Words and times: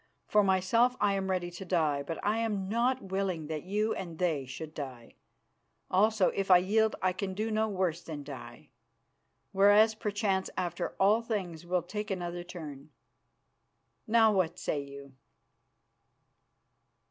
For 0.25 0.43
myself, 0.43 0.95
I 0.99 1.13
am 1.13 1.29
ready 1.29 1.51
to 1.51 1.63
die, 1.63 2.01
but 2.01 2.17
I 2.25 2.39
am 2.39 2.67
not 2.67 3.03
willing 3.11 3.45
that 3.49 3.61
you 3.65 3.93
and 3.93 4.17
they 4.17 4.47
should 4.47 4.73
die. 4.73 5.13
Also, 5.91 6.29
if 6.29 6.49
I 6.49 6.57
yield, 6.57 6.95
I 7.03 7.13
can 7.13 7.35
do 7.35 7.51
no 7.51 7.69
worse 7.69 8.01
than 8.01 8.23
die, 8.23 8.69
whereas 9.51 9.93
perchance 9.93 10.49
after 10.57 10.95
all 10.99 11.21
things 11.21 11.67
will 11.67 11.83
take 11.83 12.09
another 12.09 12.43
turn. 12.43 12.89
Now 14.07 14.33
what 14.33 14.57
say 14.57 14.81
you?" 14.81 15.13